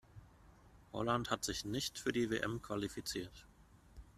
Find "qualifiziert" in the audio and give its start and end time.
2.63-3.45